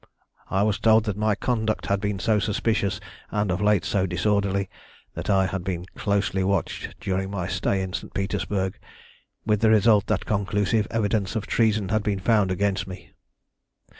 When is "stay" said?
7.47-7.83